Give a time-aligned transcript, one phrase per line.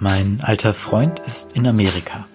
[0.00, 2.26] Mein alter Freund ist in Amerika.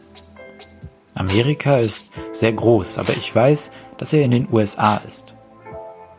[1.16, 5.36] Amerika ist sehr groß, aber ich weiß, dass er in den USA ist.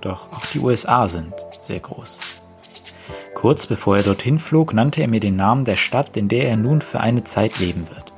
[0.02, 2.18] Doch auch die USA sind sehr groß.
[3.34, 6.56] Kurz bevor er dorthin flog, nannte er mir den Namen der Stadt, in der er
[6.56, 8.12] nun für eine Zeit leben wird.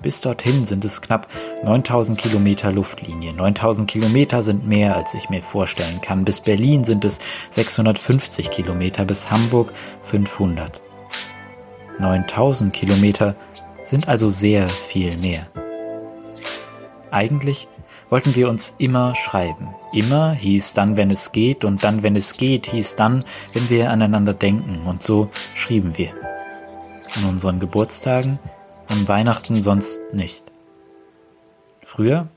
[0.00, 1.26] Bis dorthin sind es knapp
[1.64, 3.32] 9000 Kilometer Luftlinie.
[3.32, 6.24] 9000 Kilometer sind mehr, als ich mir vorstellen kann.
[6.24, 7.18] Bis Berlin sind es
[7.50, 10.82] 650 Kilometer, bis Hamburg 500.
[11.98, 13.36] 9000 Kilometer
[13.84, 15.46] sind also sehr viel mehr.
[17.10, 17.68] Eigentlich
[18.08, 19.74] wollten wir uns immer schreiben.
[19.92, 23.90] Immer hieß dann, wenn es geht, und dann, wenn es geht, hieß dann, wenn wir
[23.90, 26.10] aneinander denken, und so schrieben wir.
[27.16, 28.38] An unseren Geburtstagen,
[28.88, 30.42] an Weihnachten sonst nicht.
[31.84, 32.28] Früher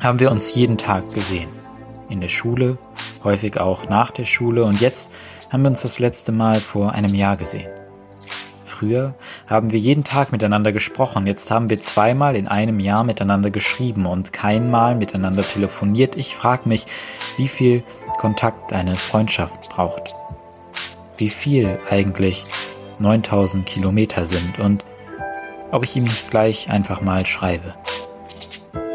[0.00, 1.48] haben wir uns jeden Tag gesehen.
[2.08, 2.76] In der Schule,
[3.22, 5.10] häufig auch nach der Schule, und jetzt
[5.52, 7.77] haben wir uns das letzte Mal vor einem Jahr gesehen.
[8.78, 9.14] Früher
[9.50, 14.06] haben wir jeden Tag miteinander gesprochen, jetzt haben wir zweimal in einem Jahr miteinander geschrieben
[14.06, 16.14] und keinmal miteinander telefoniert.
[16.14, 16.86] Ich frage mich,
[17.36, 17.82] wie viel
[18.18, 20.14] Kontakt eine Freundschaft braucht.
[21.16, 22.44] Wie viel eigentlich
[23.00, 24.84] 9000 Kilometer sind und
[25.72, 27.72] ob ich ihm nicht gleich einfach mal schreibe.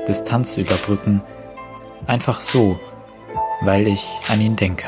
[0.07, 1.21] Distanz überbrücken,
[2.07, 2.79] einfach so,
[3.61, 4.87] weil ich an ihn denke.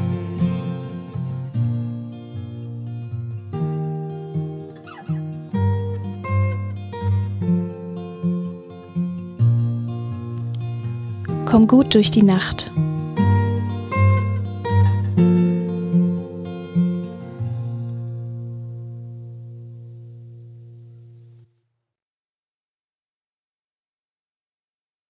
[11.51, 12.71] Komm gut durch die Nacht.